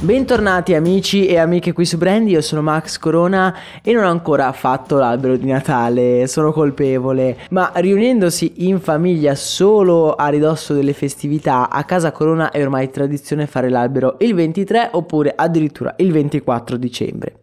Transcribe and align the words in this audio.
Bentornati 0.00 0.74
amici 0.74 1.26
e 1.26 1.38
amiche 1.38 1.72
qui 1.72 1.84
su 1.84 1.98
Brandy, 1.98 2.30
io 2.30 2.40
sono 2.40 2.62
Max 2.62 2.98
Corona 2.98 3.52
e 3.82 3.92
non 3.92 4.04
ho 4.04 4.10
ancora 4.10 4.52
fatto 4.52 4.96
l'albero 4.96 5.36
di 5.36 5.46
Natale, 5.46 6.28
sono 6.28 6.52
colpevole, 6.52 7.36
ma 7.50 7.72
riunendosi 7.74 8.68
in 8.68 8.78
famiglia 8.78 9.34
solo 9.34 10.14
a 10.14 10.28
ridosso 10.28 10.72
delle 10.72 10.92
festività, 10.92 11.68
a 11.68 11.82
casa 11.82 12.12
Corona 12.12 12.52
è 12.52 12.62
ormai 12.62 12.90
tradizione 12.90 13.48
fare 13.48 13.68
l'albero 13.68 14.14
il 14.20 14.36
23 14.36 14.90
oppure 14.92 15.32
addirittura 15.34 15.92
il 15.98 16.12
24 16.12 16.76
dicembre. 16.76 17.40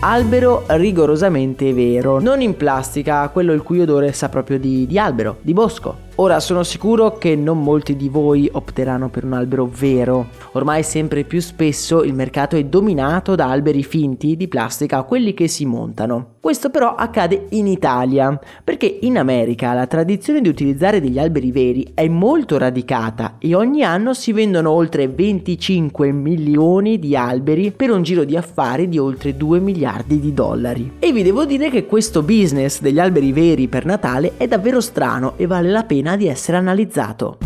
albero 0.00 0.62
rigorosamente 0.68 1.72
vero, 1.72 2.20
non 2.20 2.40
in 2.40 2.56
plastica, 2.56 3.28
quello 3.30 3.52
il 3.52 3.62
cui 3.62 3.80
odore 3.80 4.12
sa 4.12 4.28
proprio 4.28 4.56
di, 4.56 4.86
di 4.86 4.96
albero, 4.96 5.38
di 5.42 5.52
bosco. 5.52 6.06
Ora 6.20 6.40
sono 6.40 6.64
sicuro 6.64 7.16
che 7.16 7.36
non 7.36 7.62
molti 7.62 7.94
di 7.94 8.08
voi 8.08 8.48
opteranno 8.50 9.08
per 9.08 9.22
un 9.22 9.34
albero 9.34 9.66
vero. 9.72 10.30
Ormai 10.52 10.82
sempre 10.82 11.22
più 11.22 11.40
spesso 11.40 12.02
il 12.02 12.12
mercato 12.12 12.56
è 12.56 12.64
dominato 12.64 13.36
da 13.36 13.48
alberi 13.48 13.84
finti 13.84 14.36
di 14.36 14.48
plastica, 14.48 15.04
quelli 15.04 15.32
che 15.32 15.46
si 15.46 15.64
montano. 15.64 16.34
Questo 16.40 16.70
però 16.70 16.96
accade 16.96 17.46
in 17.50 17.68
Italia, 17.68 18.36
perché 18.64 18.98
in 19.02 19.16
America 19.16 19.72
la 19.74 19.86
tradizione 19.86 20.40
di 20.40 20.48
utilizzare 20.48 21.00
degli 21.00 21.20
alberi 21.20 21.52
veri 21.52 21.90
è 21.94 22.08
molto 22.08 22.58
radicata 22.58 23.36
e 23.38 23.54
ogni 23.54 23.84
anno 23.84 24.12
si 24.12 24.32
vendono 24.32 24.70
oltre 24.70 25.06
25 25.06 26.10
milioni 26.10 26.98
di 26.98 27.14
alberi 27.14 27.70
per 27.70 27.90
un 27.90 28.02
giro 28.02 28.24
di 28.24 28.36
affari 28.36 28.88
di 28.88 28.98
oltre 28.98 29.36
2 29.36 29.60
miliardi 29.60 30.18
di 30.18 30.34
dollari. 30.34 30.94
E 30.98 31.12
vi 31.12 31.22
devo 31.22 31.44
dire 31.44 31.70
che 31.70 31.86
questo 31.86 32.22
business 32.22 32.80
degli 32.80 32.98
alberi 32.98 33.30
veri 33.30 33.68
per 33.68 33.84
Natale 33.84 34.32
è 34.36 34.48
davvero 34.48 34.80
strano 34.80 35.34
e 35.36 35.46
vale 35.46 35.70
la 35.70 35.84
pena 35.84 36.07
di 36.16 36.28
essere 36.28 36.56
analizzato. 36.56 37.38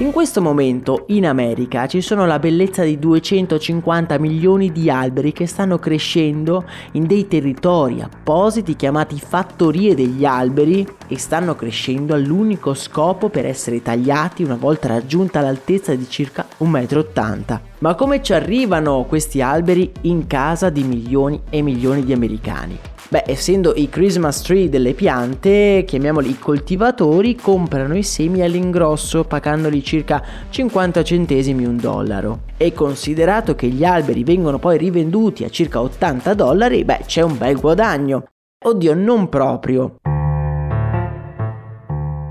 In 0.00 0.12
questo 0.12 0.40
momento 0.40 1.06
in 1.08 1.26
America 1.26 1.88
ci 1.88 2.00
sono 2.00 2.24
la 2.24 2.38
bellezza 2.38 2.84
di 2.84 3.00
250 3.00 4.16
milioni 4.20 4.70
di 4.70 4.88
alberi 4.88 5.32
che 5.32 5.48
stanno 5.48 5.80
crescendo 5.80 6.64
in 6.92 7.04
dei 7.04 7.26
territori 7.26 8.00
appositi 8.00 8.76
chiamati 8.76 9.18
fattorie 9.18 9.96
degli 9.96 10.24
alberi 10.24 10.86
e 11.08 11.18
stanno 11.18 11.56
crescendo 11.56 12.14
all'unico 12.14 12.74
scopo 12.74 13.28
per 13.28 13.44
essere 13.44 13.82
tagliati 13.82 14.44
una 14.44 14.54
volta 14.54 14.86
raggiunta 14.86 15.40
l'altezza 15.40 15.92
di 15.96 16.08
circa 16.08 16.46
1,80 16.60 17.58
m. 17.77 17.77
Ma 17.80 17.94
come 17.94 18.20
ci 18.22 18.32
arrivano 18.32 19.04
questi 19.04 19.40
alberi 19.40 19.92
in 20.02 20.26
casa 20.26 20.68
di 20.68 20.82
milioni 20.82 21.40
e 21.48 21.62
milioni 21.62 22.02
di 22.04 22.12
americani? 22.12 22.76
Beh, 23.10 23.22
essendo 23.24 23.72
i 23.76 23.88
Christmas 23.88 24.42
tree 24.42 24.68
delle 24.68 24.94
piante, 24.94 25.84
chiamiamoli 25.86 26.30
i 26.30 26.38
coltivatori, 26.38 27.36
comprano 27.36 27.96
i 27.96 28.02
semi 28.02 28.42
all'ingrosso 28.42 29.22
pagandoli 29.22 29.82
circa 29.84 30.22
50 30.50 31.04
centesimi 31.04 31.64
un 31.64 31.76
dollaro. 31.76 32.40
E 32.56 32.72
considerato 32.72 33.54
che 33.54 33.68
gli 33.68 33.84
alberi 33.84 34.24
vengono 34.24 34.58
poi 34.58 34.76
rivenduti 34.76 35.44
a 35.44 35.48
circa 35.48 35.80
80 35.80 36.34
dollari, 36.34 36.84
beh, 36.84 37.02
c'è 37.06 37.22
un 37.22 37.38
bel 37.38 37.60
guadagno. 37.60 38.24
Oddio, 38.62 38.92
non 38.92 39.28
proprio. 39.28 39.94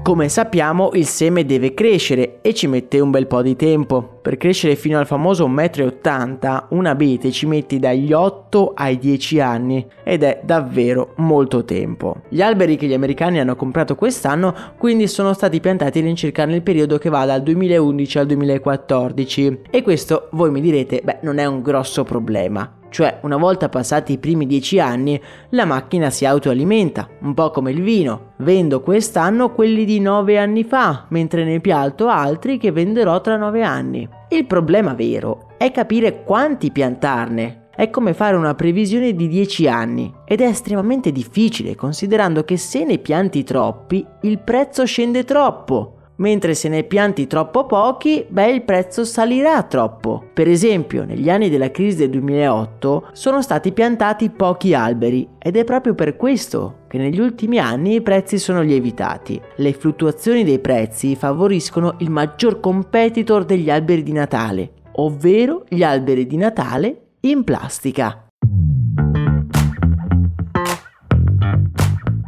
Come 0.07 0.29
sappiamo 0.29 0.91
il 0.93 1.05
seme 1.05 1.45
deve 1.45 1.73
crescere 1.73 2.39
e 2.39 2.53
ci 2.53 2.67
mette 2.67 3.01
un 3.01 3.11
bel 3.11 3.27
po' 3.27 3.41
di 3.41 3.57
tempo. 3.57 4.19
Per 4.21 4.37
crescere 4.37 4.77
fino 4.77 4.97
al 4.97 5.05
famoso 5.05 5.45
1,80 5.49 6.63
m 6.69 6.77
un 6.77 6.85
abete 6.85 7.29
ci 7.29 7.45
mette 7.45 7.77
dagli 7.77 8.13
8 8.13 8.71
ai 8.73 8.99
10 8.99 9.41
anni 9.41 9.85
ed 10.05 10.23
è 10.23 10.39
davvero 10.45 11.11
molto 11.17 11.65
tempo. 11.65 12.21
Gli 12.29 12.41
alberi 12.41 12.77
che 12.77 12.87
gli 12.87 12.93
americani 12.93 13.41
hanno 13.41 13.57
comprato 13.57 13.95
quest'anno 13.95 14.55
quindi 14.77 15.09
sono 15.09 15.33
stati 15.33 15.59
piantati 15.59 15.99
all'incirca 15.99 16.45
nel 16.45 16.61
periodo 16.61 16.97
che 16.97 17.09
va 17.09 17.25
dal 17.25 17.43
2011 17.43 18.19
al 18.19 18.27
2014 18.27 19.61
e 19.69 19.81
questo 19.81 20.29
voi 20.31 20.51
mi 20.51 20.61
direte 20.61 21.01
beh 21.03 21.17
non 21.23 21.37
è 21.37 21.43
un 21.43 21.61
grosso 21.61 22.05
problema. 22.05 22.76
Cioè, 22.89 23.19
una 23.21 23.37
volta 23.37 23.69
passati 23.69 24.13
i 24.13 24.17
primi 24.17 24.45
dieci 24.45 24.79
anni, 24.79 25.21
la 25.49 25.65
macchina 25.65 26.09
si 26.09 26.25
autoalimenta, 26.25 27.07
un 27.21 27.33
po' 27.33 27.51
come 27.51 27.71
il 27.71 27.81
vino. 27.81 28.33
Vendo 28.37 28.81
quest'anno 28.81 29.51
quelli 29.53 29.85
di 29.85 29.99
nove 29.99 30.37
anni 30.37 30.63
fa, 30.63 31.05
mentre 31.09 31.43
ne 31.43 31.59
pialto 31.59 32.07
altri 32.07 32.57
che 32.57 32.71
venderò 32.71 33.19
tra 33.21 33.37
nove 33.37 33.63
anni. 33.63 34.07
Il 34.29 34.45
problema 34.45 34.93
vero 34.93 35.49
è 35.57 35.71
capire 35.71 36.23
quanti 36.23 36.71
piantarne. 36.71 37.65
È 37.75 37.91
come 37.91 38.13
fare 38.15 38.35
una 38.35 38.55
previsione 38.55 39.13
di 39.13 39.27
10 39.27 39.67
anni 39.67 40.11
ed 40.25 40.41
è 40.41 40.47
estremamente 40.47 41.11
difficile 41.11 41.75
considerando 41.75 42.43
che 42.43 42.57
se 42.57 42.83
ne 42.83 42.97
pianti 42.97 43.43
troppi 43.43 44.03
il 44.21 44.39
prezzo 44.39 44.83
scende 44.83 45.23
troppo 45.23 45.96
mentre 46.17 46.53
se 46.53 46.69
ne 46.69 46.83
pianti 46.83 47.27
troppo 47.27 47.65
pochi, 47.65 48.25
beh 48.27 48.51
il 48.51 48.63
prezzo 48.63 49.03
salirà 49.03 49.63
troppo. 49.63 50.23
Per 50.33 50.47
esempio, 50.47 51.03
negli 51.03 51.29
anni 51.29 51.49
della 51.49 51.71
crisi 51.71 51.97
del 51.97 52.09
2008 52.11 53.09
sono 53.13 53.41
stati 53.41 53.71
piantati 53.71 54.29
pochi 54.29 54.73
alberi 54.73 55.27
ed 55.39 55.57
è 55.57 55.63
proprio 55.63 55.95
per 55.95 56.15
questo 56.15 56.85
che 56.87 56.97
negli 56.97 57.19
ultimi 57.19 57.59
anni 57.59 57.95
i 57.95 58.01
prezzi 58.01 58.37
sono 58.37 58.61
lievitati. 58.61 59.39
Le 59.55 59.73
fluttuazioni 59.73 60.43
dei 60.43 60.59
prezzi 60.59 61.15
favoriscono 61.15 61.95
il 61.99 62.09
maggior 62.09 62.59
competitor 62.59 63.45
degli 63.45 63.69
alberi 63.69 64.03
di 64.03 64.13
Natale, 64.13 64.71
ovvero 64.93 65.63
gli 65.67 65.83
alberi 65.83 66.25
di 66.25 66.37
Natale 66.37 67.01
in 67.21 67.43
plastica. 67.43 68.26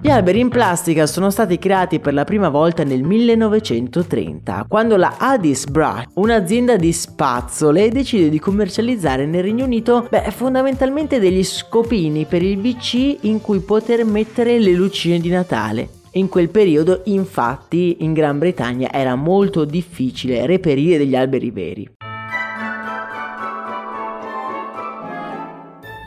Gli 0.09 0.13
alberi 0.13 0.39
in 0.39 0.49
plastica 0.49 1.05
sono 1.05 1.29
stati 1.29 1.59
creati 1.59 1.99
per 1.99 2.15
la 2.15 2.23
prima 2.23 2.49
volta 2.49 2.83
nel 2.83 3.03
1930, 3.03 4.65
quando 4.67 4.97
la 4.97 5.17
Addis 5.19 5.67
Brush, 5.67 6.05
un'azienda 6.15 6.77
di 6.77 6.91
spazzole, 6.91 7.89
decide 7.89 8.29
di 8.29 8.39
commercializzare 8.39 9.27
nel 9.27 9.43
Regno 9.43 9.65
Unito 9.65 10.07
beh, 10.09 10.31
fondamentalmente 10.31 11.19
degli 11.19 11.43
scopini 11.43 12.25
per 12.25 12.41
il 12.41 12.59
VC 12.59 13.17
in 13.25 13.39
cui 13.39 13.59
poter 13.59 14.03
mettere 14.03 14.57
le 14.57 14.71
lucine 14.71 15.19
di 15.19 15.29
Natale. 15.29 15.89
In 16.13 16.27
quel 16.27 16.49
periodo, 16.49 17.01
infatti, 17.05 17.97
in 17.99 18.13
Gran 18.13 18.39
Bretagna 18.39 18.91
era 18.91 19.13
molto 19.13 19.63
difficile 19.63 20.47
reperire 20.47 20.97
degli 20.97 21.15
alberi 21.15 21.51
veri. 21.51 21.87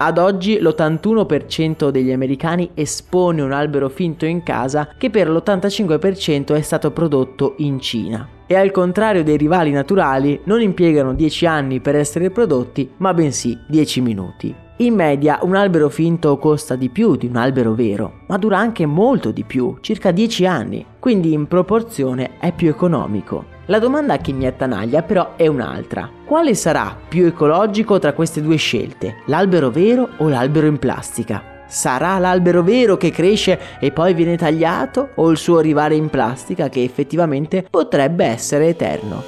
Ad 0.04 0.18
oggi 0.18 0.58
l'81% 0.58 1.90
degli 1.90 2.10
americani 2.10 2.70
espone 2.74 3.40
un 3.40 3.52
albero 3.52 3.88
finto 3.88 4.26
in 4.26 4.42
casa 4.42 4.88
che 4.98 5.10
per 5.10 5.30
l'85% 5.30 6.56
è 6.56 6.60
stato 6.60 6.90
prodotto 6.90 7.54
in 7.58 7.78
Cina. 7.78 8.28
E 8.48 8.56
al 8.56 8.72
contrario 8.72 9.22
dei 9.22 9.36
rivali 9.36 9.70
naturali 9.70 10.40
non 10.46 10.60
impiegano 10.60 11.14
10 11.14 11.46
anni 11.46 11.78
per 11.78 11.94
essere 11.94 12.30
prodotti, 12.30 12.90
ma 12.96 13.14
bensì 13.14 13.56
10 13.68 14.00
minuti. 14.00 14.52
In 14.78 14.94
media 14.94 15.38
un 15.42 15.54
albero 15.54 15.88
finto 15.88 16.36
costa 16.36 16.74
di 16.74 16.88
più 16.88 17.14
di 17.14 17.28
un 17.28 17.36
albero 17.36 17.72
vero, 17.72 18.22
ma 18.26 18.38
dura 18.38 18.58
anche 18.58 18.84
molto 18.84 19.30
di 19.30 19.44
più, 19.44 19.76
circa 19.82 20.10
10 20.10 20.46
anni, 20.46 20.84
quindi 20.98 21.32
in 21.32 21.46
proporzione 21.46 22.38
è 22.40 22.52
più 22.52 22.68
economico. 22.68 23.51
La 23.72 23.78
domanda 23.78 24.18
che 24.18 24.32
mi 24.32 24.44
attanaglia 24.44 25.00
però 25.00 25.32
è 25.34 25.46
un'altra. 25.46 26.06
Quale 26.26 26.54
sarà 26.54 26.94
più 27.08 27.24
ecologico 27.24 27.98
tra 27.98 28.12
queste 28.12 28.42
due 28.42 28.56
scelte, 28.56 29.22
l'albero 29.28 29.70
vero 29.70 30.10
o 30.18 30.28
l'albero 30.28 30.66
in 30.66 30.78
plastica? 30.78 31.64
Sarà 31.68 32.18
l'albero 32.18 32.62
vero 32.62 32.98
che 32.98 33.10
cresce 33.10 33.58
e 33.80 33.90
poi 33.90 34.12
viene 34.12 34.36
tagliato 34.36 35.12
o 35.14 35.30
il 35.30 35.38
suo 35.38 35.56
arrivare 35.56 35.94
in 35.94 36.10
plastica 36.10 36.68
che 36.68 36.82
effettivamente 36.82 37.66
potrebbe 37.70 38.26
essere 38.26 38.68
eterno? 38.68 39.22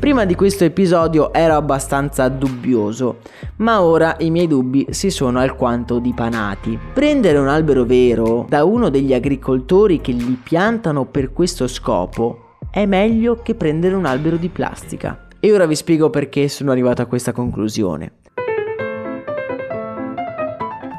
Prima 0.00 0.24
di 0.24 0.34
questo 0.34 0.64
episodio 0.64 1.32
ero 1.32 1.54
abbastanza 1.54 2.26
dubbioso, 2.26 3.18
ma 3.58 3.82
ora 3.82 4.16
i 4.18 4.30
miei 4.30 4.48
dubbi 4.48 4.88
si 4.90 5.10
sono 5.10 5.38
alquanto 5.38 6.00
dipanati. 6.00 6.76
Prendere 6.92 7.38
un 7.38 7.46
albero 7.46 7.84
vero 7.84 8.46
da 8.48 8.64
uno 8.64 8.88
degli 8.88 9.14
agricoltori 9.14 10.00
che 10.00 10.10
li 10.10 10.36
piantano 10.42 11.04
per 11.04 11.32
questo 11.32 11.68
scopo 11.68 12.48
è 12.70 12.86
meglio 12.86 13.40
che 13.42 13.54
prendere 13.54 13.94
un 13.94 14.06
albero 14.06 14.36
di 14.36 14.48
plastica. 14.48 15.26
E 15.40 15.52
ora 15.52 15.66
vi 15.66 15.74
spiego 15.74 16.10
perché 16.10 16.48
sono 16.48 16.70
arrivato 16.70 17.02
a 17.02 17.06
questa 17.06 17.32
conclusione. 17.32 18.12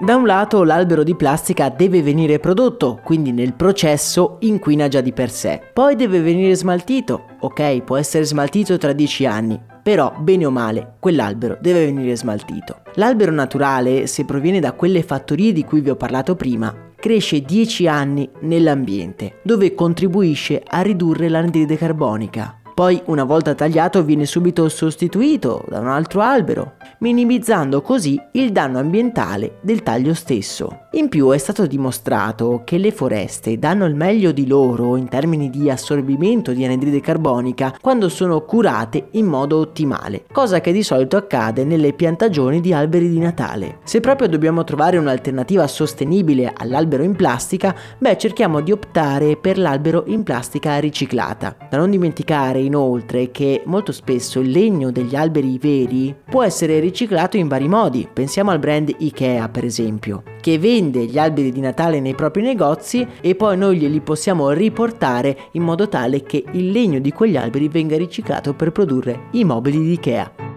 Da 0.01 0.15
un 0.15 0.25
lato 0.25 0.63
l'albero 0.63 1.03
di 1.03 1.15
plastica 1.15 1.69
deve 1.69 2.01
venire 2.01 2.39
prodotto, 2.39 2.99
quindi 3.03 3.31
nel 3.31 3.53
processo 3.53 4.37
inquina 4.39 4.87
già 4.87 4.99
di 4.99 5.13
per 5.13 5.29
sé. 5.29 5.61
Poi 5.71 5.95
deve 5.95 6.21
venire 6.21 6.55
smaltito, 6.55 7.25
ok, 7.39 7.81
può 7.83 7.97
essere 7.97 8.23
smaltito 8.23 8.79
tra 8.79 8.93
10 8.93 9.25
anni, 9.27 9.61
però 9.83 10.11
bene 10.17 10.47
o 10.47 10.49
male 10.49 10.95
quell'albero 10.99 11.57
deve 11.61 11.85
venire 11.85 12.17
smaltito. 12.17 12.81
L'albero 12.95 13.31
naturale, 13.31 14.07
se 14.07 14.25
proviene 14.25 14.59
da 14.59 14.71
quelle 14.73 15.03
fattorie 15.03 15.53
di 15.53 15.63
cui 15.63 15.81
vi 15.81 15.91
ho 15.91 15.95
parlato 15.95 16.35
prima, 16.35 16.90
cresce 17.01 17.41
10 17.41 17.87
anni 17.87 18.29
nell'ambiente, 18.41 19.39
dove 19.43 19.73
contribuisce 19.73 20.63
a 20.65 20.81
ridurre 20.81 21.27
l'anidride 21.27 21.75
carbonica. 21.75 22.60
Poi, 22.73 23.01
una 23.05 23.23
volta 23.23 23.53
tagliato, 23.53 24.03
viene 24.03 24.25
subito 24.25 24.67
sostituito 24.69 25.63
da 25.67 25.79
un 25.79 25.87
altro 25.87 26.21
albero, 26.21 26.73
minimizzando 26.99 27.81
così 27.81 28.19
il 28.33 28.51
danno 28.51 28.79
ambientale 28.79 29.57
del 29.61 29.83
taglio 29.83 30.13
stesso. 30.13 30.87
In 30.93 31.09
più 31.09 31.29
è 31.29 31.37
stato 31.37 31.65
dimostrato 31.65 32.61
che 32.65 32.77
le 32.77 32.91
foreste 32.91 33.57
danno 33.57 33.85
il 33.85 33.95
meglio 33.95 34.31
di 34.31 34.45
loro 34.45 34.95
in 34.97 35.07
termini 35.07 35.49
di 35.49 35.69
assorbimento 35.69 36.51
di 36.51 36.65
anidride 36.65 36.99
carbonica 36.99 37.75
quando 37.79 38.09
sono 38.09 38.41
curate 38.41 39.07
in 39.11 39.25
modo 39.25 39.57
ottimale, 39.57 40.25
cosa 40.31 40.59
che 40.59 40.71
di 40.71 40.83
solito 40.83 41.17
accade 41.17 41.63
nelle 41.63 41.93
piantagioni 41.93 42.61
di 42.61 42.73
alberi 42.73 43.09
di 43.09 43.19
Natale. 43.19 43.79
Se 43.83 43.99
proprio 43.99 44.27
dobbiamo 44.27 44.63
trovare 44.63 44.97
un'alternativa 44.97 45.65
sostenibile 45.67 46.51
all'albero 46.55 47.03
in 47.03 47.15
plastica, 47.15 47.75
beh 47.97 48.17
cerchiamo 48.17 48.61
di 48.61 48.71
optare 48.71 49.37
per 49.37 49.57
l'albero 49.57 50.03
in 50.07 50.23
plastica 50.23 50.77
riciclata. 50.77 51.55
Da 51.69 51.77
non 51.77 51.89
dimenticare 51.89 52.59
inoltre 52.61 53.31
che 53.31 53.63
molto 53.65 53.91
spesso 53.91 54.39
il 54.39 54.51
legno 54.51 54.91
degli 54.91 55.15
alberi 55.15 55.57
veri 55.57 56.15
può 56.29 56.43
essere 56.43 56.79
riciclato 56.79 57.37
in 57.37 57.47
vari 57.47 57.67
modi, 57.67 58.07
pensiamo 58.11 58.51
al 58.51 58.59
brand 58.59 58.93
Ikea 58.97 59.49
per 59.49 59.65
esempio, 59.65 60.23
che 60.39 60.57
vende 60.57 61.05
gli 61.05 61.17
alberi 61.17 61.51
di 61.51 61.59
Natale 61.59 61.99
nei 61.99 62.15
propri 62.15 62.41
negozi 62.41 63.05
e 63.21 63.35
poi 63.35 63.57
noi 63.57 63.77
glieli 63.77 64.01
possiamo 64.01 64.51
riportare 64.51 65.37
in 65.53 65.63
modo 65.63 65.87
tale 65.87 66.23
che 66.23 66.43
il 66.51 66.71
legno 66.71 66.99
di 66.99 67.11
quegli 67.11 67.37
alberi 67.37 67.67
venga 67.67 67.97
riciclato 67.97 68.53
per 68.53 68.71
produrre 68.71 69.27
i 69.31 69.43
mobili 69.43 69.79
di 69.79 69.91
Ikea. 69.93 70.51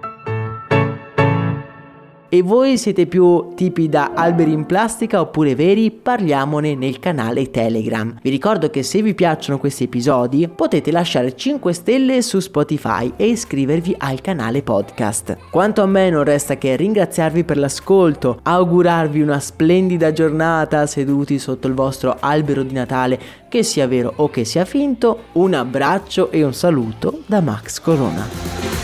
E 2.35 2.43
voi 2.43 2.79
siete 2.79 3.07
più 3.07 3.53
tipi 3.55 3.89
da 3.89 4.11
alberi 4.13 4.51
in 4.51 4.67
plastica 4.67 5.21
oppure 5.21 5.55
veri? 5.55 5.93
Parliamone 5.93 6.75
nel 6.75 6.99
canale 6.99 7.49
Telegram. 7.49 8.13
Vi 8.21 8.29
ricordo 8.29 8.71
che 8.71 8.83
se 8.83 9.03
vi 9.03 9.15
piacciono 9.15 9.61
questi 9.61 9.85
episodi 9.85 10.49
potete 10.49 10.91
lasciare 10.91 11.37
5 11.37 11.73
stelle 11.73 12.23
su 12.23 12.41
Spotify 12.41 13.13
e 13.15 13.27
iscrivervi 13.29 13.95
al 13.99 14.21
canale 14.21 14.65
podcast. 14.65 15.37
Quanto 15.49 15.81
a 15.81 15.87
me 15.87 16.11
non 16.11 16.25
resta 16.25 16.59
che 16.59 16.75
ringraziarvi 16.75 17.45
per 17.45 17.57
l'ascolto, 17.57 18.41
augurarvi 18.43 19.23
una 19.23 19.39
splendida 19.39 20.11
giornata 20.11 20.89
seduti 20.89 21.39
sotto 21.39 21.69
il 21.69 21.75
vostro 21.75 22.17
albero 22.19 22.65
di 22.65 22.75
Natale, 22.75 23.17
che 23.49 23.63
sia 23.63 23.87
vero 23.87 24.13
o 24.17 24.29
che 24.29 24.45
sia 24.45 24.65
finto. 24.65 25.27
Un 25.35 25.55
abbraccio 25.55 26.33
e 26.33 26.43
un 26.43 26.53
saluto 26.53 27.21
da 27.27 27.41
Max 27.41 27.79
Corona. 27.79 28.84